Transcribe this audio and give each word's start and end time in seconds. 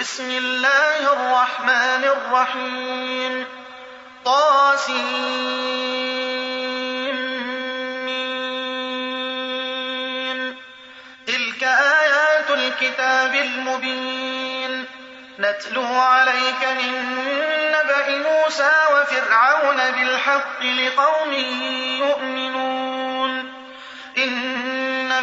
بسم 0.00 0.30
الله 0.30 1.12
الرحمن 1.12 2.04
الرحيم. 2.04 3.46
طاسين 4.24 4.96
تلك 11.26 11.62
آيات 11.64 12.50
الكتاب 12.50 13.34
المبين. 13.34 14.84
نتلو 15.38 15.84
عليك 16.00 16.62
من 16.64 16.92
نبأ 17.72 18.08
موسى 18.08 18.72
وفرعون 18.94 19.76
بالحق 19.76 20.62
لقوم 20.62 21.32
يؤمنون. 22.02 22.63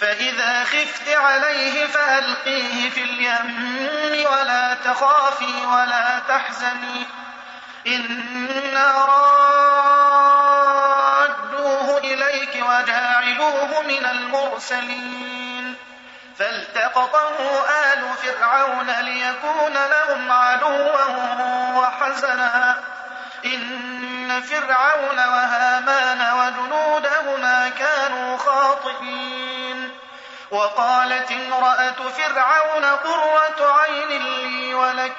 فإذا 0.00 0.64
خفت 0.64 1.08
عليه 1.08 1.86
فألقيه 1.86 2.90
في 2.90 3.02
اليم 3.02 4.26
ولا 4.32 4.74
تخافي 4.74 5.66
ولا 5.66 6.18
تحزني. 6.28 7.06
إنا 7.86 9.04
رادوه 11.28 11.98
إليك 11.98 12.64
وجاعلوه 12.68 13.82
من 13.82 14.06
المرسلين. 14.06 15.74
فالتقطه 16.38 17.64
آل 17.92 18.14
فرعون 18.22 18.90
ليكون 18.90 19.74
لهم 19.74 20.32
عدوا 20.32 21.04
وحزنا. 21.74 22.80
إن 23.44 24.42
فرعون 24.42 25.18
وهامان 25.18 26.32
وجنودهما 26.38 27.68
كانوا 27.68 28.36
خاطئين. 28.38 29.47
وقالت 30.50 31.32
امرأة 31.32 32.08
فرعون 32.08 32.84
قرة 32.84 33.72
عين 33.80 34.22
لي 34.22 34.74
ولك 34.74 35.16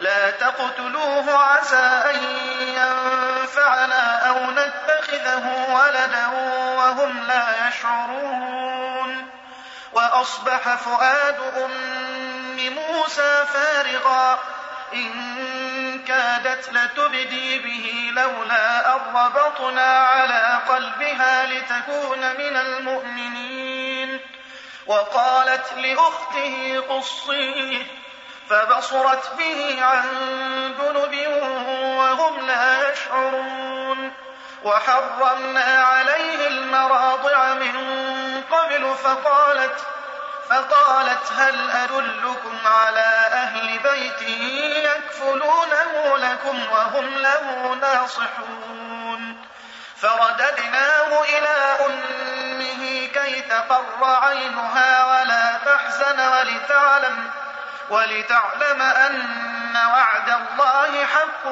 لا 0.00 0.30
تقتلوه 0.30 1.38
عسى 1.38 2.02
أن 2.10 2.22
ينفعنا 2.60 4.28
أو 4.28 4.50
نتخذه 4.50 5.74
ولدا 5.74 6.26
وهم 6.76 7.26
لا 7.26 7.68
يشعرون. 7.68 9.30
وأصبح 9.92 10.74
فؤاد 10.74 11.40
أم 11.64 12.74
موسى 12.74 13.44
فارغا 13.46 14.38
إن 14.94 16.04
كادت 16.08 16.72
لتبدي 16.72 17.58
به 17.58 18.10
لولا 18.22 18.96
أن 18.96 19.00
ربطنا 19.14 19.98
على 19.98 20.58
قلبها 20.68 21.46
لتكون 21.46 22.18
من 22.18 22.56
المؤمنين. 22.56 23.69
وقالت 24.90 25.72
لأخته 25.76 26.82
قصيه 26.88 27.86
فبصرت 28.48 29.34
به 29.38 29.84
عن 29.84 30.04
جنب 30.78 31.14
وهم 31.98 32.46
لا 32.46 32.92
يشعرون. 32.92 34.12
وحرمنا 34.64 35.84
عليه 35.84 36.46
المراضع 36.46 37.54
من 37.54 37.74
قبل 38.50 38.94
فقالت 38.94 39.80
فقالت 40.50 41.32
هل 41.36 41.70
أدلكم 41.70 42.58
على 42.64 43.10
أهل 43.32 43.78
بيت 43.78 44.22
يكفلونه 44.84 46.16
لكم 46.16 46.72
وهم 46.72 47.18
له 47.18 47.74
ناصحون؟ 47.74 49.46
فرددناه 49.96 51.22
إلى 51.22 51.76
أمه 52.60 53.06
كي 53.06 53.40
تقر 53.40 54.04
عينها 54.04 55.04
ولا 55.04 55.58
تحزن 55.66 56.20
ولتعلم 56.20 57.30
ولتعلم 57.90 58.82
أن 58.82 59.76
وعد 59.86 60.30
الله 60.30 61.06
حق 61.06 61.46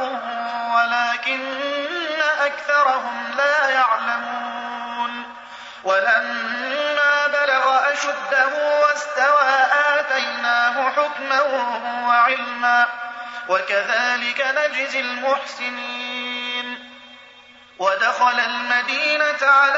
ولكن 0.75 1.41
أكثرهم 2.41 3.35
لا 3.37 3.69
يعلمون 3.69 5.35
ولما 5.85 7.27
بلغ 7.27 7.93
أشده 7.93 8.81
واستوى 8.81 9.51
آتيناه 9.99 10.91
حكما 10.91 11.41
وعلما 12.07 12.87
وكذلك 13.49 14.47
نجزي 14.57 15.01
المحسنين 15.01 16.39
ودخل 17.79 18.41
المدينة 18.41 19.43
على 19.43 19.78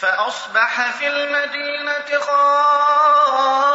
فأصبح 0.00 0.90
في 0.90 1.06
المدينة 1.08 2.18
خائفا 2.20 3.68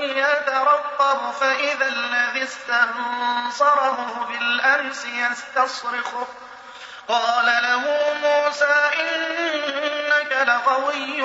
يترقب 0.00 1.32
فإذا 1.40 1.86
الذي 1.86 2.44
استنصره 2.44 4.26
بالأمس 4.28 5.04
يستصرخه. 5.04 6.26
قال 7.08 7.46
له 7.46 7.84
موسى 8.22 8.90
إنك 9.00 10.48
لغوي 10.48 11.22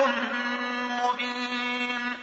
مبين. 1.02 2.18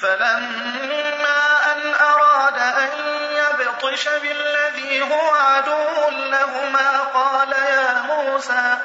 فلما 0.00 1.72
أن 1.72 1.94
أراد 1.94 2.58
أن 2.58 2.90
يبطش 3.30 4.08
بالذي 4.08 5.02
هو 5.02 5.34
عدو 5.34 6.10
لهما 6.10 7.00
قال 7.14 7.52
يا 7.52 8.02
موسى 8.02 8.78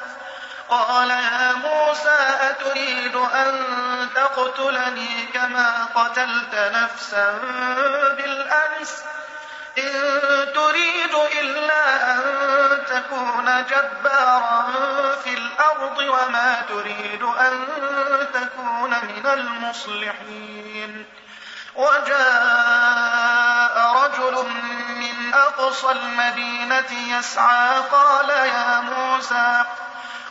قال 0.70 1.10
يا 1.10 1.54
موسى 1.54 2.18
أتريد 2.42 3.16
أن 3.16 3.66
تقتلني 4.16 5.26
كما 5.34 5.86
قتلت 5.96 6.56
نفسا 6.56 7.32
بالأمس؟ 8.18 9.04
إن 9.78 9.92
تريد 10.54 11.16
إلا 11.42 12.12
أن 12.12 12.22
تكون 12.88 13.66
جبارا 13.70 14.66
في 15.24 15.34
الأرض 15.34 15.98
وما 15.98 16.62
تريد 16.70 17.24
أن 17.24 17.68
تكون 18.34 18.90
من 18.90 19.26
المصلحين. 19.26 21.06
وجاء 21.76 23.26
رجل 24.04 24.46
من 24.96 25.34
أقصى 25.34 25.92
المدينة 25.92 27.18
يسعى 27.18 27.80
قال 27.92 28.30
يا 28.30 28.80
موسى 28.80 29.64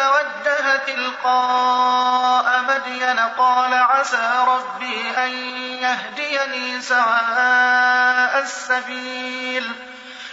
توجه 0.00 0.76
تلقاء 0.86 2.62
مدين 2.68 3.18
قال 3.18 3.74
عسى 3.74 4.30
ربي 4.46 5.10
أن 5.16 5.30
يهديني 5.82 6.80
سواء 6.80 8.38
السبيل. 8.38 9.72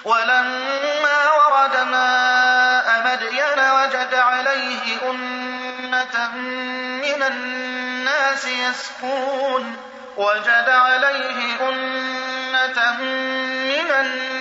ولما 0.03 1.19
ورد 1.37 1.77
ماء 1.91 2.87
مدين 3.05 3.59
وجد 3.59 4.13
عليه 4.13 5.09
أمة 5.09 6.31
من 7.01 7.23
الناس 7.23 8.45
يسكون 8.45 9.77
وجد 10.17 10.69
عليه 10.69 11.69
أمة 11.69 13.01
من 13.01 13.91
الناس 13.91 14.36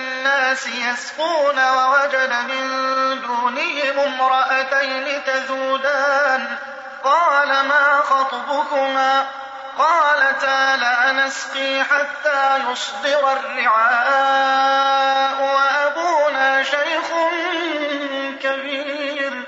يسقون 0.65 1.69
ووجد 1.69 2.33
من 2.33 3.21
دونهم 3.21 3.99
امرأتين 3.99 5.23
تذودان. 5.25 6.57
قال 7.03 7.47
ما 7.47 8.01
خطبكما؟ 8.01 9.25
قالتا 9.77 10.75
لا 10.75 11.11
نسقي 11.11 11.83
حتى 11.83 12.57
يصدر 12.71 13.33
الرعاء 13.33 15.41
وأبونا 15.55 16.63
شيخ 16.63 17.07
كبير. 18.41 19.43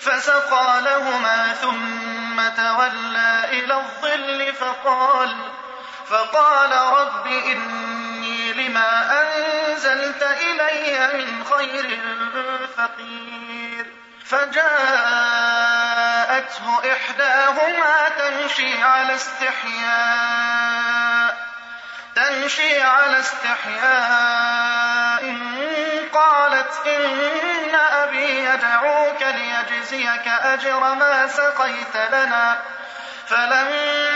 فسقى 0.00 0.80
لهما 0.80 1.52
ثم 1.52 2.48
تولى 2.56 3.44
إلى 3.44 3.74
الظل 3.74 4.52
فقال 4.52 5.36
فقال 6.10 6.72
رب 6.72 7.26
إني 7.26 8.52
لما 8.52 9.22
أنزلت 9.84 10.22
إلي 10.22 11.08
من 11.12 11.44
خير 11.44 12.00
فقير. 12.76 13.86
فجاءته 14.24 14.62
إحداهما 16.92 18.08
تمشي 18.08 18.82
على 18.82 19.14
استحياء. 19.14 20.56
تمشي 22.14 22.82
على 22.82 23.20
استحياء. 23.20 24.40
قالت 26.12 26.86
إن 26.86 27.74
أبي 27.74 28.44
يدعوك 28.44 29.22
ليجزيك 29.22 30.28
أجر 30.28 30.94
ما 30.94 31.26
سقيت 31.26 31.96
لنا. 32.12 32.58
فلما 33.26 34.09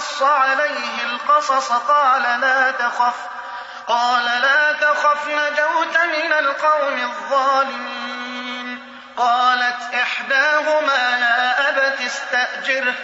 وقص 0.00 0.22
عليه 0.22 1.02
القصص 1.04 1.72
قال 1.72 2.40
لا 2.40 2.70
تخف 2.70 3.14
قال 3.86 4.24
لا 4.24 4.72
تخف 4.72 5.28
نجوت 5.28 5.98
من 5.98 6.32
القوم 6.32 7.00
الظالمين. 7.02 9.00
قالت 9.16 9.94
إحداهما 9.94 11.18
يا 11.18 11.68
أبت 11.68 12.00
استأجره 12.00 12.94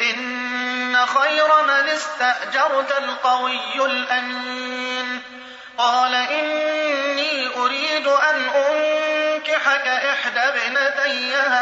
إن 0.00 1.06
خير 1.06 1.62
من 1.62 1.88
استأجرت 1.88 2.98
القوي 2.98 3.86
الأمين. 3.86 5.22
قال 5.78 6.14
إني 6.14 7.56
أريد 7.56 8.06
أن 8.06 8.48
أنكحك 8.48 9.86
إحدى 9.86 10.40
ابنتي 10.40 11.34
هاتين 11.34 11.61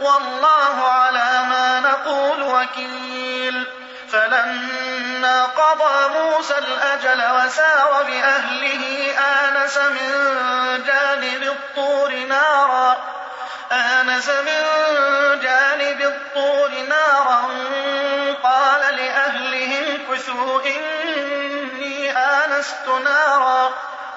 والله 0.00 0.88
على 0.88 1.44
ما 1.50 1.80
نقول 1.80 2.42
وكيل. 2.42 3.66
فلما 4.12 5.44
قضى 5.44 6.18
موسى 6.18 6.58
الأجل 6.58 7.22
وسار 7.36 8.02
بأهله 8.02 9.12
آنس 9.18 9.78
من 9.78 10.12
جانب 10.86 11.42
الطور 11.42 12.12
نارا 12.12 12.96
آنس 13.72 14.28
من 14.28 14.62
جانب 15.40 16.00
الطور 16.00 16.70
نارا. 16.88 17.42
قال 18.42 18.96
لأهلهم 18.96 19.98
كثوا 20.12 20.60
إني 20.62 22.18
آنست 22.18 22.88
نارا. 23.04 23.87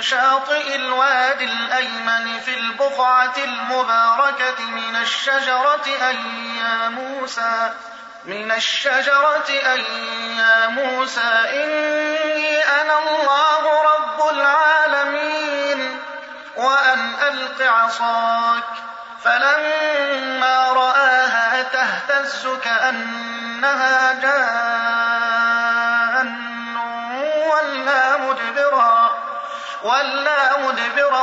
شاطئ 0.00 0.74
الواد 0.74 1.42
الأيمن 1.42 2.40
في 2.40 2.58
البقعة 2.58 3.34
المباركة 3.44 4.64
من 4.64 4.96
الشجرة 4.96 5.86
أي 5.86 6.16
يا 6.58 6.88
موسى 6.88 7.72
من 8.24 8.52
الشجرة 8.52 9.48
أي 9.48 9.84
يا 10.36 10.66
موسى 10.66 11.30
إني 11.50 12.64
أنا 12.64 12.98
الله 12.98 13.82
رب 13.82 14.28
العالمين 14.30 16.00
وأن 16.56 17.14
ألق 17.22 17.62
عصاك 17.62 18.64
فلما 19.24 20.72
رآها 20.72 21.62
تهتز 21.62 22.48
كأنها 22.64 24.12
جان 24.12 25.56
ولا 27.50 28.16
مدبرا. 28.16 29.05
ولا 29.82 30.58
مدبرا 30.58 31.20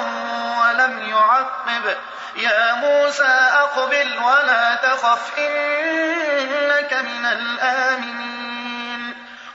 ولم 0.61 1.09
يعقب. 1.09 1.97
يا 2.35 2.73
موسى 2.73 3.49
أقبل 3.51 4.19
ولا 4.19 4.75
تخف 4.75 5.39
إنك 5.39 6.93
من 6.93 7.25
الآمنين. 7.25 8.33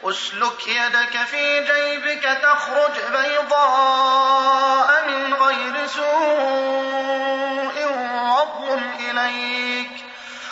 أسلك 0.05 0.69
يدك 0.69 1.19
في 1.27 1.61
جيبك 1.61 2.39
تخرج 2.43 2.93
بيضاء 3.13 5.09
من 5.09 5.35
غير 5.35 5.87
سوء 5.87 7.77
واضمم 8.29 8.83
إليك 9.01 9.91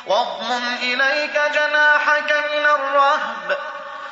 واضمم 0.07 0.77
إليك 0.83 1.41
جناحك 1.55 2.33
من 2.53 2.65
الرهب. 2.65 3.59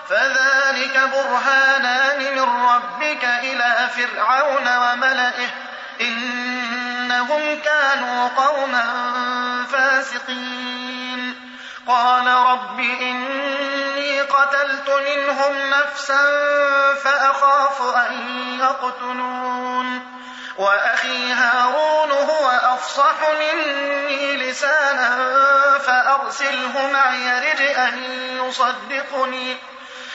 فذلك 0.08 1.10
برهانان 1.12 2.34
من 2.34 2.42
ربك 2.42 3.24
إلى 3.24 3.88
فرعون 3.96 4.76
وملئه 4.76 5.50
إنهم 6.00 7.60
كانوا 7.60 8.28
قوما 8.28 8.84
فاسقين. 9.72 11.34
قال 11.86 12.26
رب 12.26 12.80
إني 12.80 14.20
قتلت 14.20 14.90
منهم 14.90 15.70
نفسا 15.70 16.24
فأخاف 17.04 17.96
أن 17.96 18.12
يقتلون. 18.60 20.14
وأخي 20.58 21.32
هارون 21.32 22.10
هو 22.10 22.50
أفصح 22.50 23.14
مني 23.38 24.36
لسانا 24.36 25.18
فأرسله 25.78 26.90
معي 26.92 27.34
أن 27.88 27.98
يصدقني. 28.36 29.56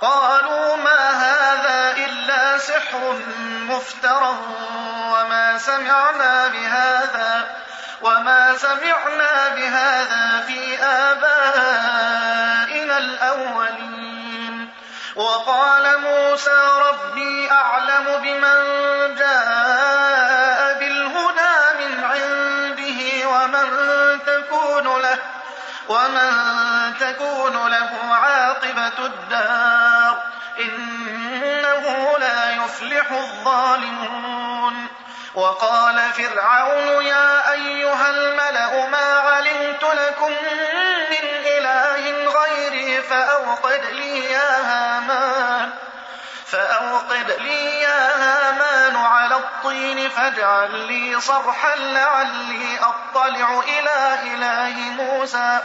قالوا 0.00 0.76
ما 0.76 1.10
هذا 1.10 1.96
إلا 1.96 2.58
سحر 2.58 3.20
مفترى 3.68 4.36
وما 5.12 5.58
سمعنا 5.58 6.48
بهذا 6.48 7.56
وما 8.02 8.56
سمعنا 8.56 9.48
بهذا 9.48 10.40
في 10.46 10.82
آبائنا 10.82 12.10
الأولين. 12.98 14.70
وقال 15.16 15.98
موسى 16.00 16.60
ربي 16.88 17.50
أعلم 17.50 18.06
بمن 18.22 18.58
جاء 19.14 19.59
ومن 25.90 26.94
تكون 27.00 27.68
له 27.68 28.14
عاقبة 28.14 29.06
الدار 29.06 30.22
إنه 30.60 32.18
لا 32.18 32.50
يفلح 32.64 33.10
الظالمون 33.12 34.86
وقال 35.34 36.12
فرعون 36.12 37.04
يا 37.06 37.52
أيها 37.52 38.10
الملأ 38.10 38.86
ما 38.86 39.18
علمت 39.18 39.84
لكم 39.84 40.30
من 41.10 41.28
إله 41.58 42.32
غيري 42.40 43.02
فأوقد 43.02 43.84
لي 43.92 44.24
يا 44.24 44.60
هامان 44.64 45.70
فأوقد 46.50 47.30
لي 47.30 47.80
يا 47.80 48.16
هامان 48.16 48.96
على 48.96 49.36
الطين 49.36 50.08
فاجعل 50.08 50.86
لي 50.86 51.20
صرحا 51.20 51.76
لعلي 51.76 52.78
أطلع 52.78 53.60
إلى 53.60 54.18
إله 54.22 54.74
موسى. 54.78 55.60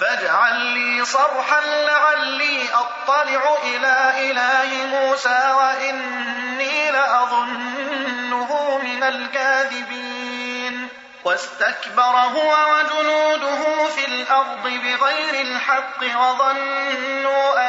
فاجعل 0.00 0.56
لي 0.56 1.04
صرحا 1.04 1.60
لعلي 1.60 2.68
أطلع 2.74 3.56
إلى 3.64 4.30
إله 4.30 4.86
موسى 4.86 5.52
وإني 5.58 6.90
لأظنه 6.90 8.80
من 8.82 9.02
الكاذبين. 9.02 10.88
واستكبر 11.24 12.02
هو 12.02 12.54
وجنوده 12.72 13.88
في 13.88 14.04
الأرض 14.06 14.62
بغير 14.62 15.40
الحق 15.40 16.02
وظنوا 16.02 17.68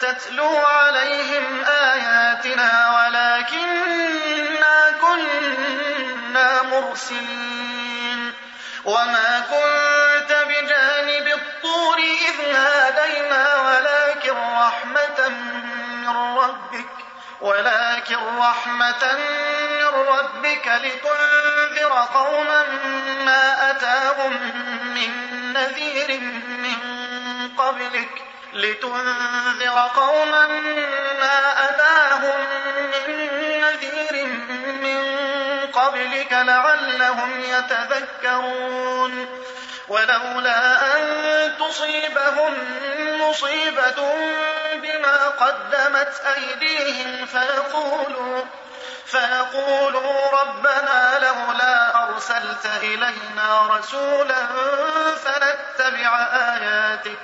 تتلو 0.00 0.56
عليهم 0.56 1.64
آياتنا 1.64 2.90
ولكنا 2.96 4.90
كنا 5.00 6.62
مرسلين 6.62 8.32
وما 8.84 9.40
كنت 9.40 10.32
بجانب 10.48 11.26
الطور 11.28 11.98
إذ 11.98 12.52
نادينا 12.52 13.56
ولكن 13.56 14.36
رحمة 14.36 15.28
من 15.28 16.08
ربك 16.38 16.86
ولكن 17.40 18.16
رحمة 18.38 19.18
من 19.70 19.84
ربك 20.08 20.66
لتنذر 20.66 21.92
قوما 22.14 22.62
ما 23.24 23.70
أتاهم 23.70 24.32
من 24.84 25.12
نذير 25.52 26.20
من 26.20 26.99
قبلك 27.60 28.22
لتنذر 28.52 29.90
قوما 29.96 30.46
ما 31.20 31.68
أتاهم 31.68 32.40
من 33.08 33.28
نذير 33.60 34.26
من 34.82 35.00
قبلك 35.72 36.32
لعلهم 36.32 37.40
يتذكرون. 37.40 39.40
ولولا 39.88 40.96
أن 40.96 41.02
تصيبهم 41.58 42.54
مصيبة 43.20 44.14
بما 44.74 45.28
قدمت 45.28 46.22
أيديهم 46.36 47.26
فيقولوا 47.26 48.42
فيقولوا 49.06 50.40
ربنا 50.42 51.18
لولا 51.18 52.04
أرسلت 52.04 52.66
إلينا 52.82 53.66
رسولا 53.70 54.46
فنتبع 55.16 56.22
آياتك. 56.32 57.18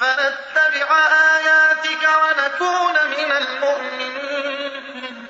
فنتبع 0.00 0.88
آياتك 1.36 2.08
ونكون 2.22 2.94
من 3.06 3.32
المؤمنين. 3.32 5.26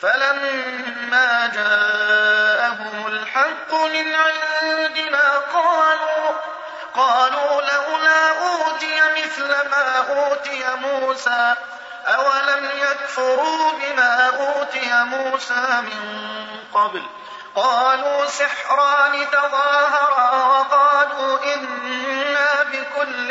فلما 0.00 1.50
جاءهم 1.54 3.06
الحق 3.06 3.74
من 3.74 4.14
عندنا 4.14 5.38
قالوا 5.52 6.36
قالوا 6.94 7.62
لولا 7.62 8.28
أوتي 8.30 9.00
مثل 9.16 9.48
ما 9.48 10.04
أوتي 10.08 10.64
موسى 10.74 11.54
أولم 12.06 12.70
يكفروا 12.74 13.72
بما 13.72 14.26
أوتي 14.26 15.04
موسى 15.04 15.80
من 15.82 16.00
قبل؟ 16.74 17.02
قالوا 17.54 18.26
سحران 18.26 19.30
تظاهرا 19.30 20.30
وقالوا 20.30 21.54
إنا 21.54 22.62
بكل 22.62 23.30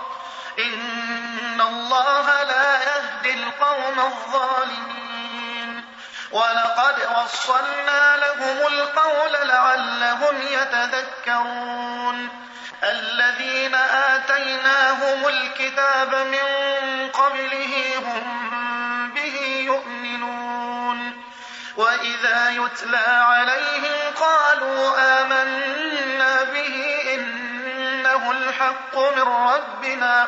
الله 2.01 2.43
لا 2.43 2.83
يهدي 2.83 3.33
القوم 3.33 3.99
الظالمين. 3.99 5.85
ولقد 6.31 6.95
وصلنا 7.15 8.17
لهم 8.17 8.57
القول 8.67 9.47
لعلهم 9.47 10.41
يتذكرون. 10.41 12.29
الذين 12.83 13.75
آتيناهم 13.75 15.27
الكتاب 15.27 16.15
من 16.15 16.47
قبله 17.13 17.93
هم 17.97 18.49
به 19.15 19.63
يؤمنون. 19.65 21.23
وإذا 21.77 22.49
يتلى 22.49 23.07
عليهم 23.07 24.13
قالوا 24.19 24.97
آمنا 25.21 26.43
به 26.43 27.01
إنه 27.13 28.31
الحق 28.31 28.97
من 28.97 29.27
ربنا. 29.53 30.27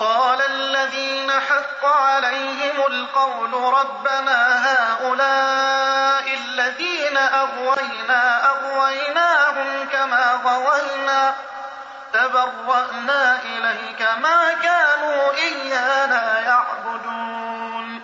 قال 0.00 0.42
الذين 0.42 1.30
حق 1.30 1.84
عليهم 1.84 2.86
القول 2.86 3.74
ربنا 3.74 4.66
هؤلاء 4.66 6.34
الذين 6.34 7.16
أغوينا 7.16 8.50
أغويناهم 8.50 9.88
كما 9.92 10.40
غوينا 10.44 11.34
تبرأنا 12.12 13.38
إليك 13.44 14.02
ما 14.02 14.52
كانوا 14.62 15.32
إيانا 15.32 16.40
يعبدون. 16.40 18.02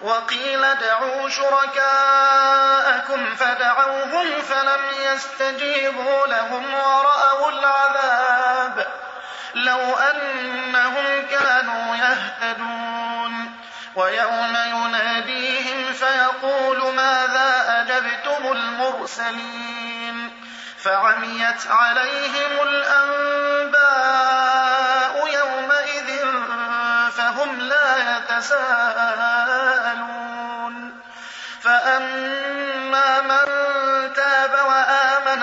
وقيل 0.00 0.64
ادعوا 0.64 1.28
شركاءكم 1.28 3.34
فدعوهم 3.34 4.42
فلم 4.42 4.80
يستجيبوا 5.00 6.26
لهم 6.26 6.74
ورأوا 6.74 7.50
العذاب. 7.50 8.41
لو 9.54 9.94
أنهم 9.94 11.22
كانوا 11.30 11.96
يهتدون. 11.96 13.56
ويوم 13.94 14.56
يناديهم 14.66 15.92
فيقول 15.92 16.94
ماذا 16.94 17.64
أجبتم 17.80 18.52
المرسلين؟ 18.52 20.30
فعميت 20.84 21.66
عليهم 21.70 22.62
الأنباء 22.62 23.82
يومئذ 25.34 26.18
فهم 27.10 27.60
لا 27.60 28.16
يتساءلون. 28.16 28.92
فأما 31.62 33.20
من 33.20 33.46
تاب 34.12 34.50
وآمن 34.66 35.42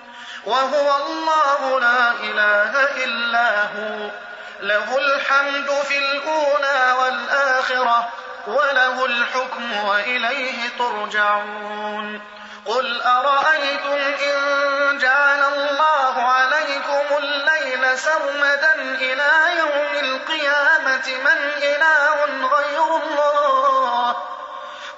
وهو 0.45 1.05
الله 1.05 1.79
لا 1.79 2.11
إله 2.11 3.03
إلا 3.03 3.61
هو. 3.61 4.09
له 4.61 4.97
الحمد 4.97 5.69
في 5.69 5.97
الأولى 5.97 6.95
والآخرة 7.01 8.09
وله 8.47 9.05
الحكم 9.05 9.85
وإليه 9.87 10.69
ترجعون. 10.79 12.21
قل 12.65 13.01
أرأيتم 13.01 13.99
إن 14.23 14.97
جعل 14.97 15.43
الله 15.53 16.21
عليكم 16.21 17.17
الليل 17.17 17.99
سرمدا 17.99 18.75
إلى 18.75 19.31
يوم 19.59 20.05
القيامة 20.05 21.07
من 21.07 21.51
إله 21.63 22.01
غير 22.47 22.60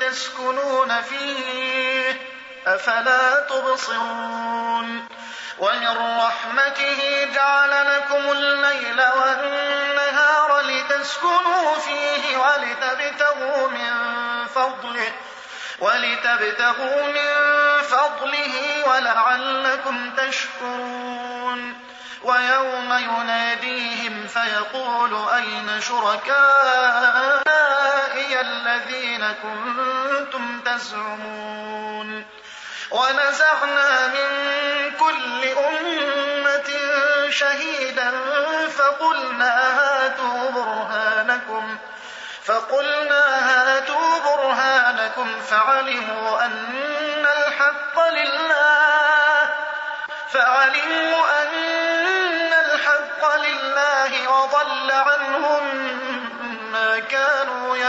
تسكنون 0.00 1.00
فيه 1.02 2.20
أفلا 2.66 3.40
تبصرون؟ 3.40 5.06
ومن 5.58 6.18
رحمته 6.18 7.28
جعل 7.34 7.96
لكم 7.96 8.32
الليل 8.32 9.00
والنهار 9.00 10.60
لتسكنوا 10.60 11.74
فيه 11.78 12.36
ولتبتغوا 12.36 13.68
من 13.68 13.92
فضله 14.46 15.12
ولتبتغوا 15.78 17.02
من 17.02 17.32
فضله 17.82 18.84
ولعلكم 18.86 20.10
تشكرون. 20.16 21.90
ويوم 22.22 22.92
يناديهم 22.92 24.26
فيقول 24.26 25.28
أين 25.34 25.80
شركائي 25.80 27.49
الذين 28.40 29.34
كنتم 29.42 30.60
تزعمون 30.60 32.24
ونزعنا 32.90 34.06
من 34.06 34.28
كل 34.98 35.44
أمة 35.48 36.70
شهيدا 37.30 38.12
فقلنا 38.76 39.80
هاتوا 39.80 40.50
برهانكم 40.50 41.78
فقلنا 42.44 43.22
هاتوا 43.50 44.18
برهانكم 44.24 45.40
فعلموا 45.40 46.44
أن 46.44 47.26
الحق 47.38 48.08
لله 48.08 49.50
فعلموا 50.32 51.42
أن 51.42 51.79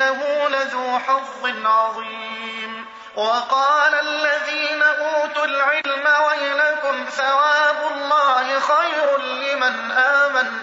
إنه 0.00 0.48
لذو 0.48 0.98
حظ 0.98 1.66
عظيم. 1.66 2.86
وقال 3.16 3.94
الذين 3.94 4.82
أوتوا 4.82 5.44
العلم 5.44 6.06
ويلكم 6.26 7.04
ثواب 7.10 7.92
الله 7.92 8.60
خير 8.60 9.18
لمن 9.18 9.90
آمن. 9.90 10.62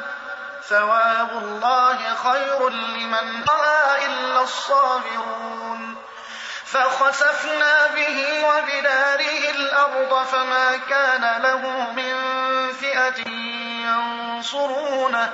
ثواب 0.70 1.32
الله 1.32 1.98
خير 2.24 2.70
لمن 2.70 3.44
آمن 3.46 4.06
إلا 4.06 4.42
الصابرون. 4.42 5.98
فخسفنا 6.66 7.88
به 7.88 8.46
وبداره 8.48 9.50
الأرض 9.50 10.26
فما 10.26 10.78
كان 10.90 11.42
له 11.42 11.92
من 11.92 12.16
فئة 12.74 13.30
ينصرونه. 13.86 15.34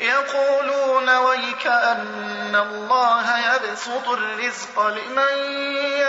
يقولون 0.00 1.16
ويك 1.16 1.66
أن 1.66 2.56
الله 2.56 3.54
يبسط 3.54 4.08
الرزق 4.08 4.86
لمن 4.86 5.34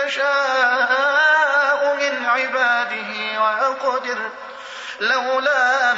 يشاء 0.06 1.96
من 2.00 2.26
عباده 2.26 3.40
ويقدر. 3.42 4.30
لولا 5.00 5.92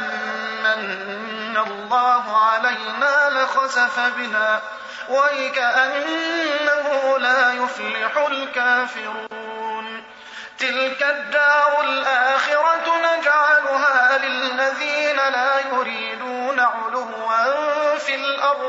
من 0.64 1.56
الله 1.56 2.36
علينا 2.36 3.30
لخسف 3.30 4.00
بنا. 4.16 4.60
ويكأنه 5.08 7.18
لا 7.18 7.52
يفلح 7.52 8.16
الكافرون. 8.16 10.04
تلك 10.58 11.02
الدار 11.02 11.80
الآخرة 11.80 12.98
نجعلها 12.98 14.18
للذين 14.18 15.16
لا 15.16 15.53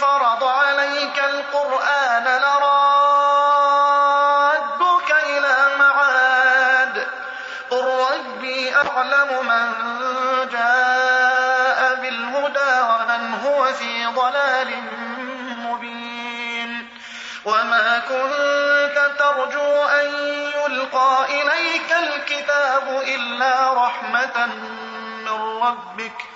فرض 0.00 0.44
عليك 0.44 1.24
القرآن 1.24 2.24
لرادك 2.24 2.70
إلى 5.26 5.56
معاد. 5.78 7.06
قل 7.70 8.06
ربي 8.12 8.74
أعلم 8.76 9.46
من 9.46 9.72
جاء 10.48 11.94
بالهدى 11.94 12.80
ومن 12.80 13.34
هو 13.44 13.72
في 13.72 14.06
ضلال 14.06 14.82
مبين. 15.66 16.88
وما 17.44 17.98
كنت 17.98 19.10
ترجو 19.18 19.84
أن 19.84 20.06
يلقى 20.56 21.24
إليك 21.24 21.92
الكتاب 21.92 23.02
إلا 23.02 23.72
رحمة 23.72 24.46
من 25.26 25.62
ربك. 25.62 26.27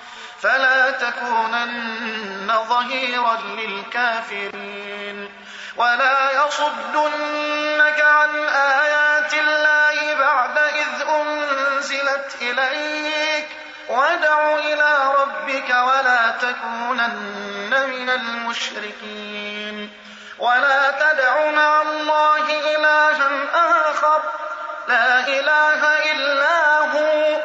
فلا 0.42 0.90
تكونن 0.90 2.52
ظهيرا 2.68 3.36
للكافرين 3.36 5.32
ولا 5.76 6.30
يصدنك 6.32 8.00
عن 8.00 8.44
آيات 8.48 9.34
الله 9.34 10.14
بعد 10.14 10.58
إذ 10.58 11.08
أنزلت 11.08 12.36
إليك. 12.42 13.46
وادع 13.88 14.54
إلى 14.54 15.14
ربك 15.18 15.70
ولا 15.70 16.30
تكونن 16.30 17.90
من 17.90 18.10
المشركين. 18.10 19.90
ولا 20.38 20.90
تدع 20.90 21.50
مع 21.50 21.82
الله 21.82 22.76
إلها 22.76 23.28
آخر. 23.90 24.22
لا 24.88 25.28
إله 25.28 26.12
إلا 26.12 26.78
هو. 26.78 27.44